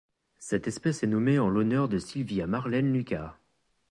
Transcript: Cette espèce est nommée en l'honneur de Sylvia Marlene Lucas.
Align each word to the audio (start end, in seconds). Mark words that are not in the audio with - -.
Cette 0.39 0.67
espèce 0.67 1.03
est 1.03 1.07
nommée 1.07 1.37
en 1.37 1.47
l'honneur 1.47 1.87
de 1.87 1.99
Sylvia 1.99 2.47
Marlene 2.47 2.91
Lucas. 2.91 3.37